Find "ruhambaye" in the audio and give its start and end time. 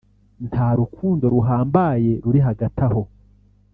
1.33-2.11